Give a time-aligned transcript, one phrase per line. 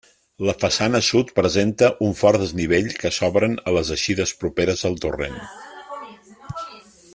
[0.49, 5.39] La façana sud presenta un fort desnivell que s'obren a les eixides properes al torrent.